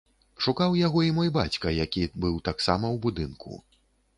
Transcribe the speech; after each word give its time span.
Шукаў 0.45 0.77
яго 0.79 1.03
і 1.09 1.11
мой 1.17 1.29
бацька, 1.35 1.73
які 1.83 2.01
быў 2.25 2.41
таксама 2.51 2.85
ў 2.95 3.03
будынку. 3.05 3.63